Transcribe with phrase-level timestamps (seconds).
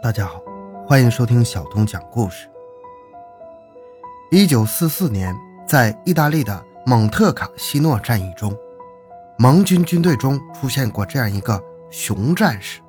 [0.00, 0.40] 大家好，
[0.86, 2.48] 欢迎收听小东讲故事。
[4.30, 5.34] 一九四四年，
[5.66, 8.56] 在意大利的蒙特卡西诺战役中，
[9.38, 11.60] 盟军军队中出现过这样一个
[11.90, 12.80] 熊战士。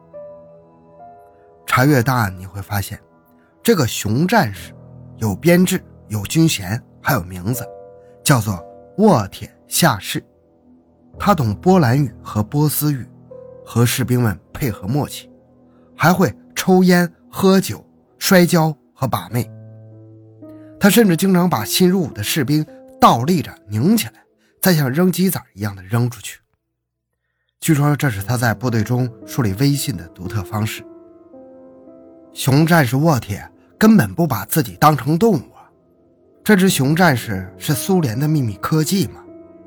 [1.66, 3.00] 查阅档案你会发现，
[3.64, 4.72] 这个熊战士
[5.18, 7.68] 有编制、有军衔，还有名字，
[8.24, 8.64] 叫做
[9.00, 10.24] 沃铁下士。
[11.18, 13.04] 他懂波兰语和波斯语，
[13.66, 15.28] 和士兵们配合默契，
[15.96, 16.32] 还会。
[16.60, 17.82] 抽烟、喝酒、
[18.18, 19.50] 摔跤和把妹，
[20.78, 22.66] 他甚至经常把新入伍的士兵
[23.00, 24.16] 倒立着拧起来，
[24.62, 26.42] 再像扔鸡仔一样的扔出去。
[27.62, 30.84] 据说这是他在部队中树立威信的独特方式。
[32.34, 35.64] 熊战士沃铁根本不把自己当成动物啊！
[36.44, 39.24] 这只熊战士是苏联的秘密科技吗？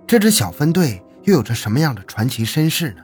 [0.07, 3.03] 这支小分队又有着什么样的传奇身世呢？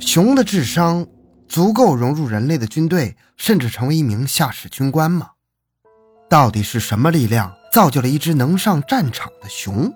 [0.00, 1.06] 熊的智商。
[1.48, 5.30] 足够融入人类的军队，甚至成为一名下士军官吗？
[6.28, 9.90] 到底是什么力量造就了一只能上战场的熊？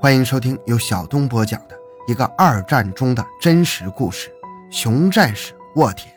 [0.00, 4.32] 欢迎收听由小东播讲的一个二战中的真实故事——
[4.72, 6.10] 熊战士沃铁。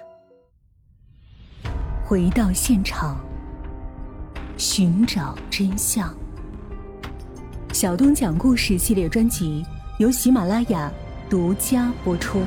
[2.06, 3.20] 回到现场，
[4.56, 6.16] 寻找真相。
[7.74, 9.66] 小东讲故事系列专辑
[9.98, 10.90] 由喜马拉雅
[11.30, 12.42] 独家播出。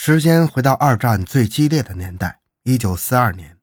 [0.00, 3.58] 时间回到二战最激烈的年代，一九四二年。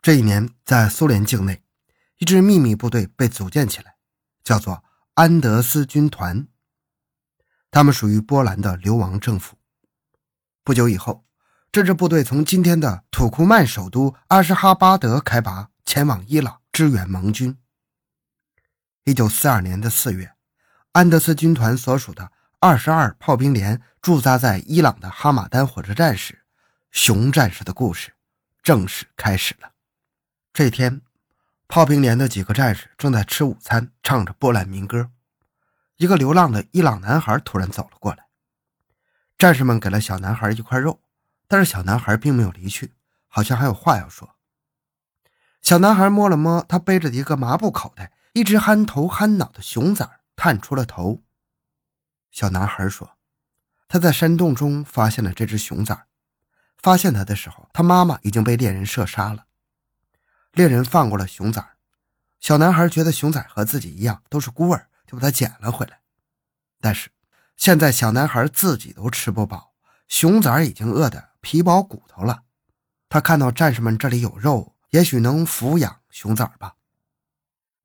[0.00, 1.62] 这一年，在苏联境内，
[2.16, 3.96] 一支秘密部队被组建起来，
[4.42, 4.82] 叫做
[5.12, 6.48] 安德斯军团。
[7.70, 9.58] 他们属于波兰的流亡政府。
[10.64, 11.26] 不久以后，
[11.70, 17.54] 这支部队从今天的土库曼首都阿什哈巴德开拔，前往伊朗支援盟军。
[19.04, 20.32] 一九四二年的四月，
[20.92, 22.32] 安德斯军团所属的。
[22.58, 26.42] 二十二炮兵连驻扎在伊朗的哈马丹火车站时，
[26.90, 28.14] 熊战士的故事
[28.62, 29.72] 正式开始了。
[30.54, 31.02] 这天，
[31.68, 35.10] 炮兵连的几个战士正在吃午餐，唱着波兰民歌。
[35.98, 38.24] 一个流浪的伊朗男孩突然走了过来，
[39.36, 41.00] 战士们给了小男孩一块肉，
[41.46, 42.94] 但是小男孩并没有离去，
[43.28, 44.34] 好像还有话要说。
[45.60, 51.22] 小男孩摸了摸他背着的一个麻布口袋，一只憨头憨脑的熊崽探出了头。
[52.36, 53.16] 小男孩说
[53.88, 56.04] ：“他在山洞中发现了这只熊崽
[56.76, 59.46] 发现他的时候，他妈妈已经被猎人射杀了。
[60.52, 61.66] 猎人放过了熊崽
[62.38, 66.00] 小男孩觉得熊崽和自己一样都是孤儿，就把它捡了回来。
[66.78, 67.08] 但是
[67.56, 69.72] 现在小男孩自己都吃不饱，
[70.06, 72.42] 熊崽已经饿得皮包骨头了。
[73.08, 76.74] 他看到战士们这里有肉，也许能抚养熊崽吧。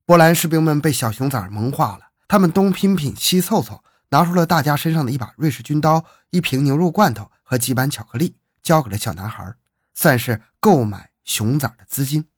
[0.04, 9.54] 波兰士兵们被小熊崽萌化了，他们东拼拼西凑凑。”拿出了大家身上的一把瑞士军刀、一瓶牛肉罐头和几板巧克力，交给了小男孩，
[9.94, 12.28] 算是购买熊崽的资金。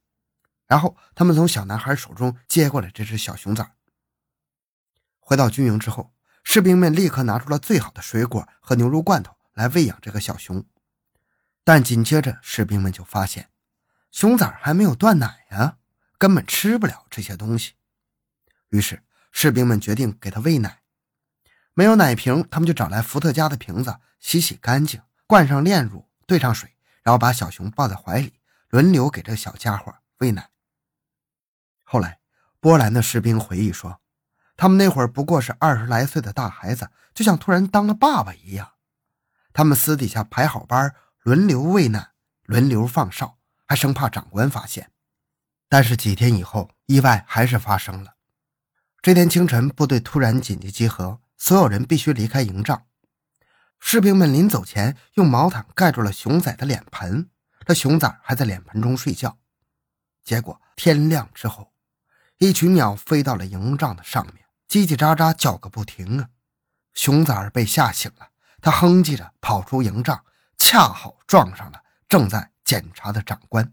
[0.68, 3.74] 然后他们从小男孩手中接过了这只小熊崽。
[5.18, 6.14] 回到军营之后，
[6.44, 10.64] 士兵们立刻拿出了最好的水果和牛肉罐头来喂养这个小熊。
[11.64, 13.50] 但紧接着，士兵们就发现，
[14.12, 15.78] 熊崽还没有断奶呀，
[16.18, 17.72] 根本吃不了这些东西。
[18.68, 19.02] 于是，
[19.32, 20.82] 士兵们决定给他喂奶。
[21.74, 28.34] 没有奶瓶，他们就找来伏特加的瓶子，洗洗干净，灌上炼乳，兑上水，然后把小熊抱在怀里，
[28.68, 30.50] 轮流给这小家伙喂奶。
[31.82, 32.20] 后来，
[32.60, 34.00] 波兰的士兵回忆说，
[34.56, 38.74] 他们那会儿不过是二十来岁的大孩子，就像突然当了爸爸一样。
[39.52, 42.12] 他们私底下排好班，轮流喂奶，
[42.44, 44.92] 轮流放哨，还生怕长官发现。
[45.68, 48.14] 但是几天以后，意外还是发生了。
[49.02, 51.20] 这天清晨，部队突然紧急集合。
[51.44, 52.86] 所有人必须离开营帐。
[53.78, 57.28] 士兵们临走前用毛毯盖住了熊仔的脸盆，
[57.66, 59.36] 这熊仔还在脸盆中睡觉。
[60.22, 61.74] 结果天亮之后，
[62.38, 66.30] 一群鸟飞到了营帐的上面，叽叽喳喳叫个不停啊！
[66.94, 68.28] 熊仔被吓醒了，
[68.62, 70.24] 他哼唧着跑出营帐，
[70.56, 73.70] 恰好撞上了正在检查的长官。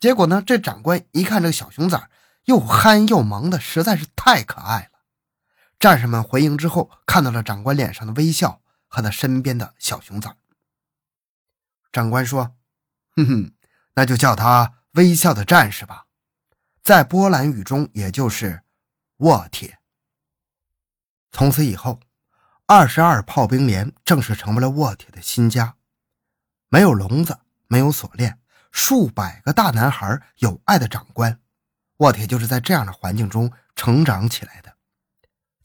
[0.00, 2.08] 结果呢，这长官一看这个小熊仔
[2.46, 4.95] 又憨又萌的，实在是太可爱了。
[5.78, 10.36] 战士们回营之后，看到了长官脸上的微笑和他身边的小熊崽。
[11.92, 12.56] 长官说
[13.16, 13.54] ：“哼哼，
[13.94, 16.06] 那就叫他微笑的战士吧，
[16.82, 18.62] 在波兰语中也就是
[19.18, 19.78] 沃铁。”
[21.30, 22.00] 从此以后，
[22.66, 25.76] 二十二炮兵连正式成为了沃铁的新家。
[26.68, 27.38] 没有笼子，
[27.68, 28.40] 没有锁链，
[28.72, 31.38] 数百个大男孩有爱的长官，
[31.98, 34.75] 沃铁就是在这样的环境中成长起来的。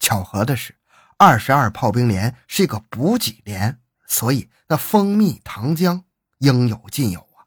[0.02, 0.76] 巧合的是，
[1.18, 6.04] 二十二炮兵连是一个补给连，所以那蜂蜜糖浆
[6.40, 7.46] 应有尽有啊。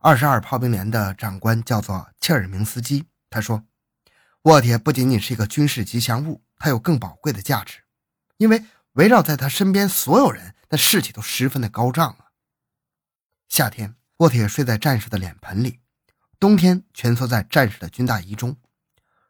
[0.00, 3.64] 二十二炮兵连的长官叫做切尔明斯基，他说
[4.42, 7.84] ：“沃铁不仅仅是一个军事吉祥物，它有更宝贵的价值，
[8.36, 8.64] 因为
[8.94, 12.32] 围绕在他身边所有人，那士气都十分的高涨啊。
[13.48, 15.78] 夏天，沃铁睡在战士的脸盆里；
[16.40, 18.56] 冬天，蜷缩在战士的军大衣中；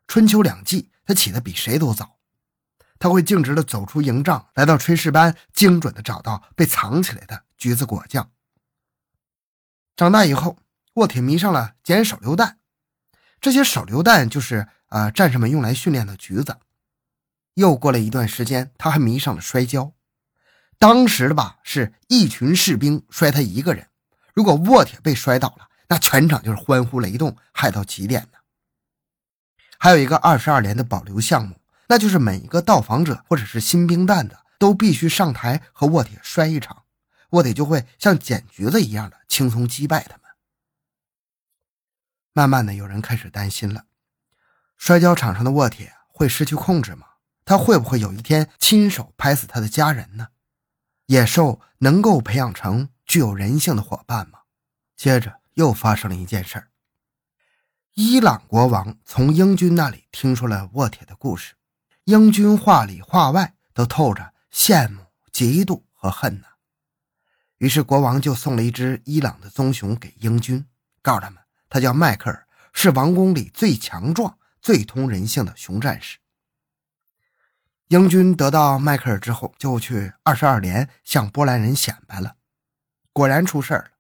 [0.09, 2.19] 春秋两季，他起得比谁都早。”
[2.99, 8.31] 他会径直地走出营帐，来到炊事班，精准地找到被藏起来的橘子果酱。
[9.97, 10.56] 长大以后，
[10.95, 12.59] 沃铁迷上了捡手榴弹，
[13.41, 16.56] 这些手榴弹就是呃战士们用来训练的橘子。
[17.55, 19.93] 又过了一段时间，他还迷上了摔跤。
[20.79, 23.89] 当时的吧，是一群士兵摔他一个人，
[24.33, 28.29] 如果沃铁被摔倒了，那全场就是欢呼雷动，嗨到极点。
[29.85, 31.61] 还有一个二十二连的保留项目。
[31.89, 36.85] 那就是每一个到访者或者是新兵蛋子都必须上台和卧铁摔一场，
[37.33, 40.21] 卧铁就会像捡橘子一样的轻松击败他们。
[42.33, 43.85] 慢慢的，有人开始担心了：
[44.79, 47.07] 摔跤场上的卧铁会失去控制吗？
[47.45, 50.29] 他会不会有一天亲手拍死他的家人呢？
[51.09, 54.39] 野兽能够培养成具有人性的伙伴吗？
[54.97, 56.69] 接着又发生了一件事儿：
[57.96, 61.55] 伊朗国王从英军那里听说了沃铁的故事。
[62.06, 65.00] 英军话里话外都透着羡慕、
[65.32, 66.46] 嫉妒和恨呢。
[67.58, 70.67] 于是国王就送了一只伊朗的棕熊给英军，
[71.02, 76.19] 告诉他们，他叫迈克尔，是王宫里最强壮、最通人性的熊战士。
[77.87, 82.35] 英军得到迈克尔之后，就去二十二连向波兰人显摆了，
[83.12, 83.91] 果然出事了。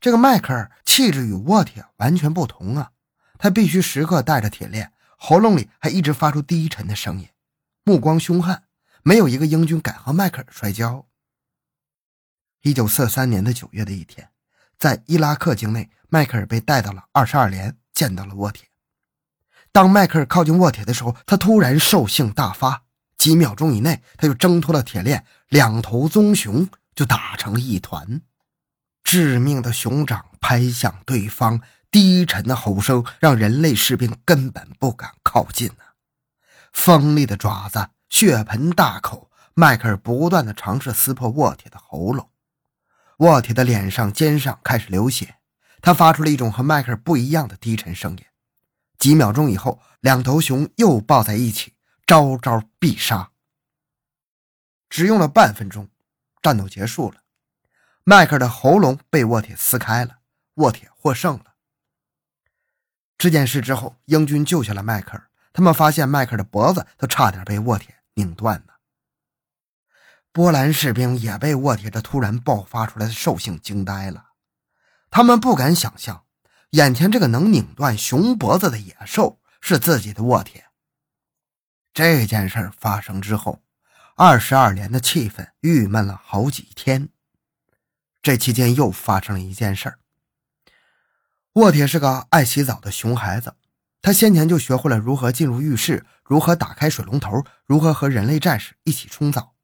[0.00, 2.92] 这个迈克尔气质与沃铁完全不同啊，
[3.38, 4.92] 他必须时刻带着铁链。
[5.16, 7.28] 喉咙里还一直发出低沉的声音，
[7.84, 8.64] 目光凶悍，
[9.02, 11.06] 没有一个英军敢和迈克尔摔跤。
[12.62, 14.30] 一九四三年的九月的一天，
[14.78, 18.68] 在伊拉克境内，迈克尔被带到了二十二连，见到了沃铁。
[19.70, 22.84] 当迈克尔靠近沃铁的时候，他突然兽性大发，
[23.18, 28.22] 几秒钟以内，他就挣脱了铁链，两头棕熊就打成了一团，
[29.02, 31.60] 致命的熊掌拍向对方。
[31.92, 35.82] 低沉的吼声让人类士兵根本不敢靠近呢。
[36.72, 42.30] 锋利的爪子，血盆大口，迈克尔不断的尝试撕破沃铁的喉咙。
[43.16, 45.38] 沃铁的脸上、肩上开始流血，
[45.82, 48.24] 他发出了一种和迈克尔不一样的低沉声音。
[48.96, 51.74] 几秒钟以后，两头熊又抱在一起，
[52.06, 53.32] 招招必杀。
[54.88, 55.88] 只用了半分钟，
[56.40, 57.19] 战斗结束了。
[58.04, 60.18] 迈克尔的喉咙被沃铁撕开了，
[60.54, 61.54] 沃铁获胜了。
[63.18, 65.28] 这件事之后，英军救下了迈克尔。
[65.52, 68.78] 他们发现迈克尔的脖子都差点被沃铁拧断了。
[70.32, 74.26] 波兰士兵也被沃铁这突然爆发出来的兽性惊呆了。
[75.10, 76.24] 他们不敢想象，
[76.70, 80.66] 眼前这个能拧断熊脖子的野兽是自己的沃铁。
[81.92, 83.60] 这件事发生之后，
[84.16, 87.08] 二十二连的气氛郁闷了好几天。
[88.22, 89.98] 这期间又发生了一件事儿。
[91.54, 93.54] 沃铁是个爱洗澡的熊孩子，
[94.02, 99.54] 他先前就学会了如何进入浴室，如何打开水龙头，如何和人类战士一起冲澡。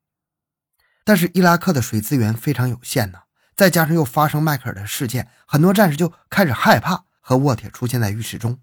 [1.04, 3.20] 但是伊拉克的水资源非常有限呢，
[3.54, 8.58] 再加上又发生迈克尔的事件，很多战士就开始害怕和沃铁出现在浴室中，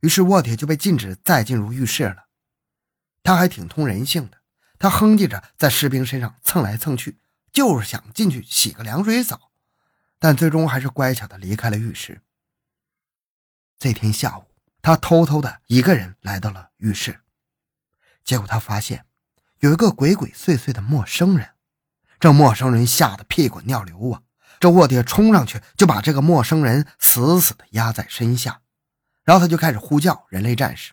[0.00, 2.24] 于是沃铁就被禁止再进入浴室了。
[3.22, 4.38] 他还挺通人性的，
[4.78, 7.18] 他哼唧着在士兵身上蹭来蹭去，
[7.54, 9.50] 就是想进去洗个凉水澡，
[10.18, 12.20] 但最终还是乖巧的离开了浴室。
[13.78, 14.44] 这天下午，
[14.82, 17.20] 他偷偷的一个人来到了浴室，
[18.24, 19.06] 结果他发现
[19.60, 21.50] 有一个鬼鬼祟祟的陌生人。
[22.18, 24.22] 这陌生人吓得屁滚尿流啊！
[24.58, 28.62] 这卧底冲上去就把这个陌生人死死的压在身下，
[29.22, 30.92] 然后他就开始呼叫人类战士。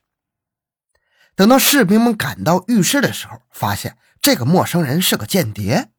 [1.33, 5.89] 等到士兵们赶到浴室的时候，发现这个陌生人是个间谍，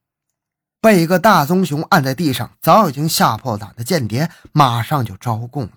[0.82, 5.76] 被一个大棕熊按在地上，早已经吓破胆的间谍马上就招供了。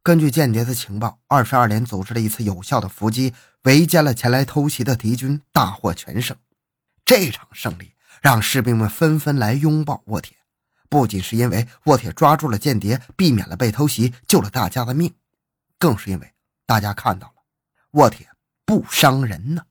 [0.00, 6.36] 根据间谍的情报，二十二连组织了一次有效的伏击，围歼了前来偷袭的敌军，大获全胜。
[7.04, 10.36] 这场胜利让士兵们纷纷来拥抱沃铁，
[10.88, 15.12] 不仅是因为沃铁抓住了间谍，避免了被偷袭，救了大家的命，
[15.80, 16.32] 更是因为
[16.64, 17.34] 大家看到了
[17.90, 18.28] 沃铁
[18.64, 19.64] 不伤人呢。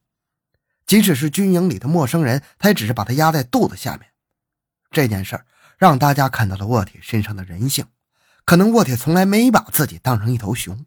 [0.85, 4.10] 即使是军营里的陌生人，他也只是把他压在肚子下面。
[4.91, 5.43] 这件事
[5.77, 7.87] 让大家看到了沃铁身上的人性。
[8.45, 10.85] 可能沃铁从来没把自己当成一头熊，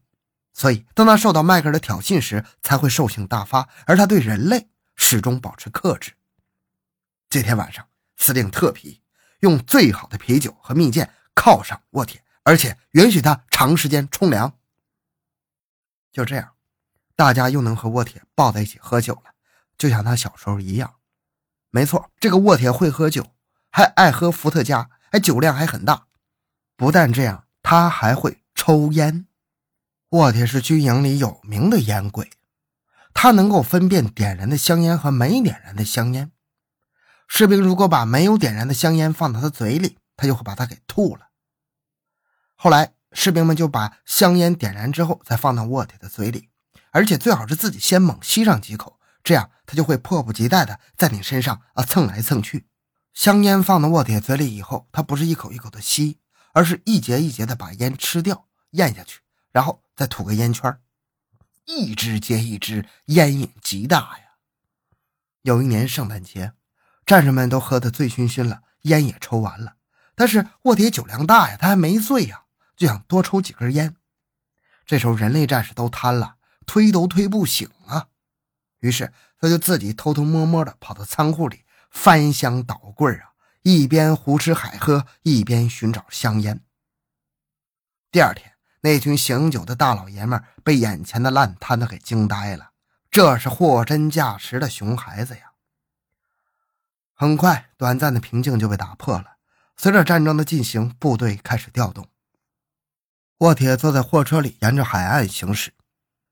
[0.53, 3.69] 所以当他受到迈克尔的挑衅时，才会兽性大发。
[3.87, 6.13] 而他对人类始终保持克制。
[7.29, 9.01] 这天晚上，司令特批
[9.41, 14.53] 用最好的啤酒和蜜饯犒赏沃铁，而且允许他长时间冲凉。
[16.13, 16.53] 就这样，
[17.17, 19.33] 大家又能和沃铁抱在一起喝酒了，
[19.79, 20.97] 就像他小时候一样。
[21.71, 23.34] 没错，这个沃铁会喝酒，
[23.77, 26.07] 还爱喝伏特加，还酒量还很大。
[26.77, 29.27] 不但这样，他还会抽烟。
[30.11, 32.31] 沃铁是军营里有名的烟鬼，
[33.13, 36.31] 他能够分辨点燃的香烟和没点燃的香烟。
[37.27, 41.31] 士兵如果把没有点燃的香烟放到他嘴里，他就会把它给吐了。
[42.55, 46.49] 后来，士兵们就把香烟点燃之后再放到沃铁的嘴里，
[46.93, 52.69] 而且最好是自己先猛吸上几口，这样他就会迫不及待的在你身上啊蹭来蹭去。
[53.15, 56.19] 香烟放到沃铁嘴里以后，他不是一口一口的吸，
[56.53, 60.79] 而是一节一节的把烟吃掉、咽下去，然后再吐个烟圈，
[61.65, 64.25] 一支接一支，烟瘾极大呀。
[65.43, 66.53] 有一年圣诞节。
[67.07, 69.77] 战士们都喝得醉醺醺了，烟也抽完了，
[70.15, 72.45] 但是沃铁酒量大呀，他还没醉呀，
[72.79, 73.95] 就想多抽几根烟。
[74.87, 78.09] 这时候人类战士都瘫了，推都推不醒啊，
[78.81, 81.64] 于是他就自己偷偷摸摸的跑到仓库里
[81.95, 83.31] 翻箱倒柜啊，
[83.63, 86.61] 一边胡吃海喝，一边寻找香烟。
[88.11, 92.73] 第二天，那群醒酒的大老爷们被眼前的烂摊子给惊呆了，
[93.11, 95.53] 这是货真价实的熊孩子呀！
[97.15, 99.37] 很快，短暂的平静就被打破了。
[99.77, 102.09] 随着战争的进行，部队开始调动。
[103.39, 105.73] 沃铁坐在货车里，沿着海岸行驶。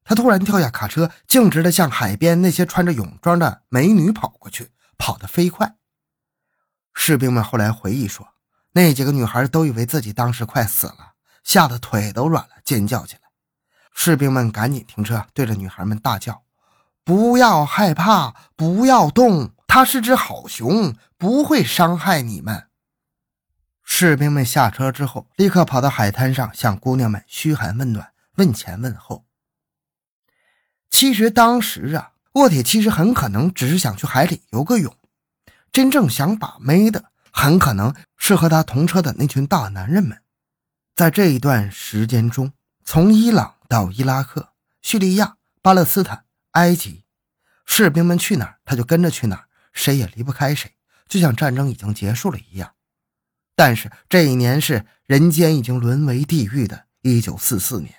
[0.04, 5.76] 他突然跳下卡车，径直的向海边那些穿着泳装的美女跑过去，跑得飞快。
[6.94, 8.28] 士兵们后来回忆说，
[8.72, 13.20] 那几个女孩都以为自己当时快死了，吓得腿都软了，尖叫起来。
[13.94, 16.44] 士兵们赶紧停车，对着女孩们大叫
[17.04, 22.68] ：“不要害怕，不要动。”它是只好熊，不会伤害你们。
[23.82, 29.24] 士兵们下车之后，立刻跑到海滩上，向姑娘们嘘寒问暖、问前问后。
[30.90, 34.96] 其实当时啊，沃铁其实很可能只是想去海里游个泳，
[35.70, 40.22] 真正想把妹的，很可能是和他同车的那群大男人们。
[40.94, 42.52] 在这一段时间中，
[42.84, 47.04] 从伊朗到伊拉克、叙利亚、巴勒斯坦、埃及，
[47.66, 49.48] 士兵们去哪儿，他就跟着去哪儿。
[49.72, 50.70] 谁也离不开谁，
[51.08, 52.74] 就像战争已经结束了一样。
[53.54, 57.94] 但是这一年是人间已经沦为地狱的1944年。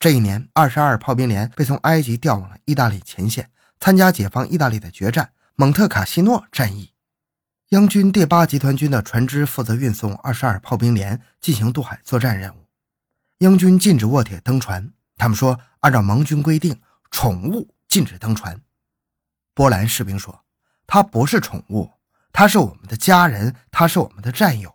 [0.00, 6.94] 这一年，二十二炮兵连被从埃及调往了意大利前线，参加解放意大利的决战蒙特卡西诺战役。
[7.68, 12.66] 英军第八集团军的船只负责运送二十二炮兵连进行渡海作战任务。
[13.40, 16.80] 英军禁止卧铁登船，他们说按照盟军规定，
[17.10, 18.58] 宠物禁止登船。
[19.52, 20.46] 波兰士兵说
[20.88, 21.90] ：“他不是宠物，
[22.32, 24.74] 他是我们的家人，他是我们的战友。”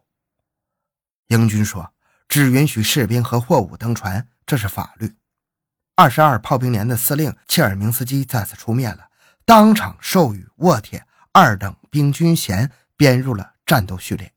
[1.30, 1.92] 英军说
[2.30, 5.16] ：“只允许士兵和货物登船，这是法律。”
[5.96, 9.10] 二十二炮兵连的司令切尔明斯基再次出面了，
[9.46, 14.34] 当场授予沃铁二等兵军衔，编入了战斗序列。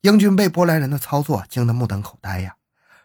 [0.00, 2.56] 英军被波兰人的操作惊得目瞪口呆呀，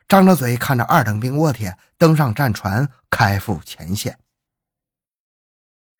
[0.07, 4.17] 张着嘴看着二等兵沃铁登上战船，开赴前线。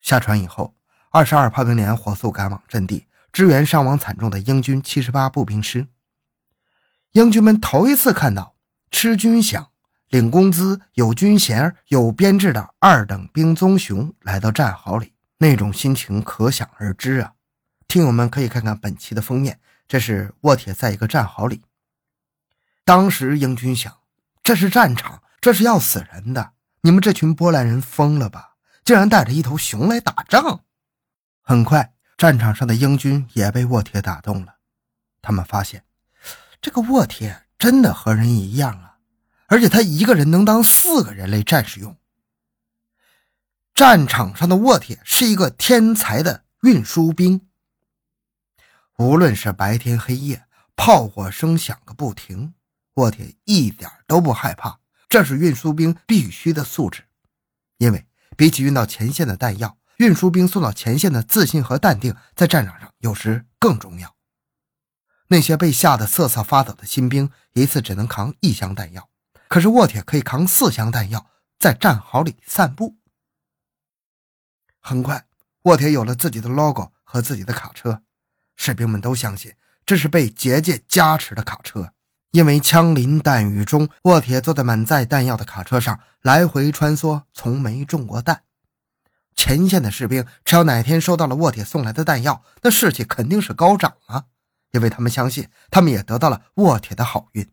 [0.01, 0.75] 下船以后，
[1.12, 5.88] 二十二炮兵连火速赶往阵地，支援伤亡惨重的英军七十八步兵师。
[7.12, 8.56] 英军们头一次看到
[8.91, 9.67] 吃军饷、
[10.10, 17.34] 领工资、有军衔、有编制的二等兵棕熊来到战壕里，那种心情可想而知啊！
[17.88, 21.62] 听友们可以看看本期的封面，这是卧铁在一个战壕里。
[22.84, 23.94] 当时英军想：
[24.41, 28.56] 这是战场，这是要死人的，你们这群波兰人疯了吧？
[28.86, 30.62] 竟然带着一头熊来打仗！
[31.41, 34.56] 很快，战场上的英军也被沃铁打动了。
[35.22, 35.84] 他们发现，
[36.62, 38.97] 这个沃铁真的和人一样啊，
[39.47, 41.97] 而且他一个人能当四个人类战士用。
[43.73, 47.47] 战场上的沃铁是一个天才的运输兵。
[48.97, 52.53] 无论是白天黑夜，炮火声响个不停，
[52.95, 54.79] 沃铁一点都不害怕。
[55.07, 57.03] 这是运输兵必须的素质，
[57.77, 58.05] 因为。
[58.35, 64.15] 比起运到前线的弹药，运输兵送到前线的自信和淡定，在战场上有时更重要。
[65.29, 69.09] 那些被吓得瑟瑟发抖的新兵，一次只能扛一箱弹药，
[69.47, 71.27] 可是沃铁可以扛四箱弹药，
[71.59, 72.97] 在战壕里散步。
[74.79, 75.25] 很快，
[75.63, 78.01] 沃铁有了自己的 logo 和自己的卡车，
[78.55, 79.53] 士兵们都相信
[79.85, 81.93] 这是被结界加持的卡车。
[82.31, 88.43] 因为枪林弹雨中，沃铁坐在满载弹药的卡车上来回穿梭，从没中过弹。
[89.33, 94.25] 前线的士兵只要哪天收到了沃铁送来的弹药，那士气肯定是高涨啊，
[94.71, 97.51] 因为他们相信他们也得到了沃铁的好运。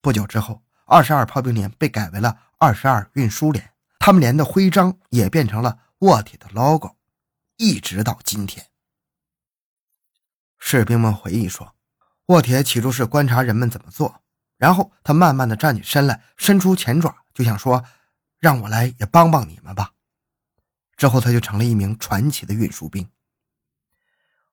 [0.00, 6.96] 不久之后，二十二炮兵连被改为了二十二运输连，他们连的徽章也变成了沃铁的 logo，
[7.56, 8.66] 一直到今天。
[10.58, 11.74] 士兵们回忆说，
[12.26, 14.22] 沃铁起初是观察人们怎么做，
[14.56, 17.84] 然后他慢慢的站起身来，伸出前爪，就想说
[18.38, 19.92] ：“让我来也帮帮你们吧。”
[20.96, 23.08] 之后，他就成了一名传奇的运输兵。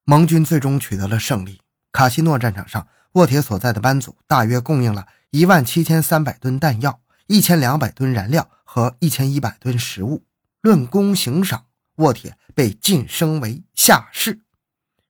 [0.06, 1.62] 盟军最终取得了胜利。
[1.92, 10.24] 卡西诺战场上，沃铁所在的班组大约供应了一万七千三百吨弹药、一千两百吨燃料和一千一百吨食物。
[10.62, 14.42] 论功行赏，沃铁被晋升为下士，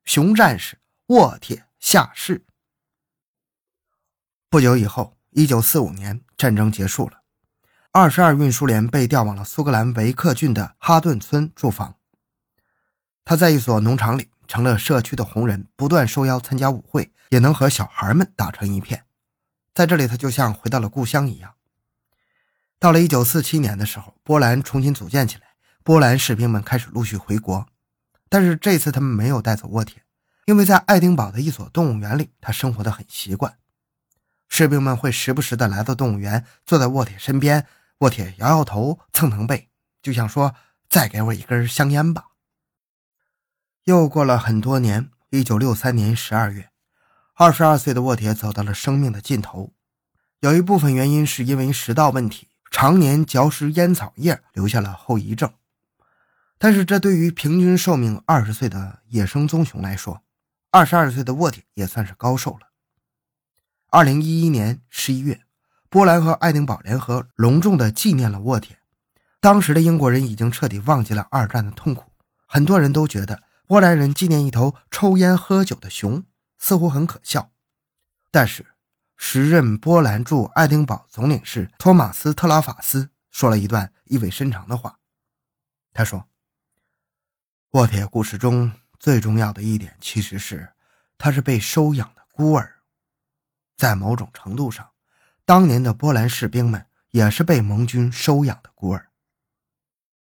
[0.03, 2.45] 熊战士沃铁下士。
[4.49, 7.21] 不久以后，一九四五年，战争结束了。
[7.91, 11.95] 二十二运输连被调往了苏格兰维克郡的哈顿村驻防。
[13.23, 19.05] 他在一所农场里成了社区的红人，不断受邀参加舞会，也能和小孩们打成一片。
[19.73, 21.53] 在这里，他就像回到了故乡一样。
[22.79, 25.41] 到了一九四七年的时候，波兰重新组建起来，
[25.83, 27.65] 波兰士兵们开始陆续回国。
[28.29, 30.03] 但是这次他们没有带走沃铁，
[30.45, 33.57] 因为在爱丁堡的一所动物园里，他生活的很习惯。
[34.47, 37.65] 士兵们会时不时的来到动物园，坐在沃铁身边。
[37.99, 39.69] 沃铁摇摇头，蹭蹭背，
[40.01, 40.53] 就想说
[40.89, 42.25] ：“再给我一根香烟吧。”
[43.85, 46.69] 又过了很多年，一九六三年十二月，
[47.35, 49.73] 二十二岁的沃铁走到了生命的尽头。
[50.39, 55.53] 有一部分原因是因为食道问题，常年嚼食烟草叶留下了后遗症。
[56.57, 60.23] 但是这对于平均寿命二十岁的野生棕熊来说，
[60.71, 62.69] 二十二岁的沃铁也算是高寿了。
[63.91, 65.41] 二零一一年十一月。
[65.87, 68.79] 波兰和爱丁堡联合隆重地纪念了沃铁。
[69.39, 72.11] 当时的英国人已经彻底忘记了二战的痛苦，
[72.47, 76.23] 很多人都觉得波兰人纪念一头抽烟喝酒的熊
[76.57, 77.51] 似乎很可笑。
[78.31, 78.65] 但是，
[79.17, 84.99] 时任波兰驻爱丁堡总领事托马斯·特拉法斯说了一段意味深长的话。
[85.93, 86.27] 他说
[87.71, 90.73] ：“沃铁故事中最重要的一点，其实是
[91.17, 92.81] 他是被收养的孤儿，
[93.77, 94.91] 在某种程度上。”
[95.45, 99.11] 当年的波兰士兵们也是被盟军收养的孤儿，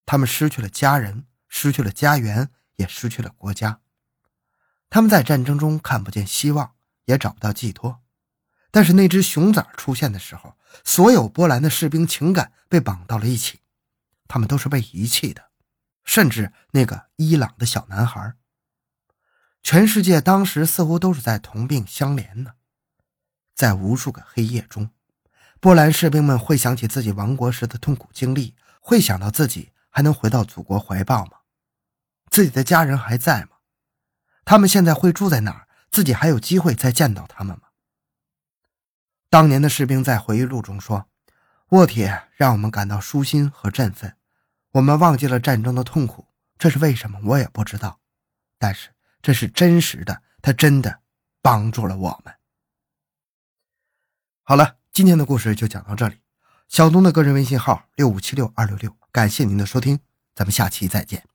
[0.05, 3.81] 他们失去了家人，失去了家园，也失去了国家。
[4.91, 6.75] 他们在战争中看不见希望，
[7.07, 8.01] 也找不到寄托。
[8.71, 13.61] 但是那只熊崽出现的时候，所有波兰的士兵情感被绑到了一起，
[14.27, 15.51] 他们都是被遗弃的，
[16.05, 18.35] 甚至那个伊朗的小男孩。
[19.63, 22.55] 全世界当时似乎都是在同病相怜呢，
[23.55, 24.91] 在无数个黑夜中。
[25.61, 31.39] 波兰士兵们会想起自己亡国时的痛苦经历，会想到自己还能回到祖国怀抱吗？
[32.35, 33.59] 自己的家人还在吗？
[34.45, 35.69] 他们现在会住在哪儿？
[35.89, 37.69] 自己还有机会再见到他们吗？
[39.31, 41.09] 当年的士兵在回忆录中说
[41.71, 44.17] ：“沃铁让我们感到舒心和振奋，
[44.73, 46.27] 我们忘记了战争的痛苦，
[46.59, 47.21] 这是为什么？
[47.23, 48.01] 我也不知道，
[48.59, 48.91] 但是
[49.23, 51.03] 这是真实的，他真的
[51.41, 52.35] 帮助了我们。”
[54.43, 54.79] 好了。
[54.93, 56.19] 今天的故事就讲到这里，
[56.69, 60.01] 小东的个人微信号六五七六二六六，感谢您的收听，
[60.35, 61.34] 咱们下期再见。